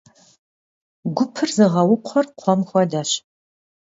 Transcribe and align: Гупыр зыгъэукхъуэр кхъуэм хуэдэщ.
Гупыр 1.15 1.49
зыгъэукхъуэр 1.55 2.25
кхъуэм 2.37 2.61
хуэдэщ. 2.69 3.11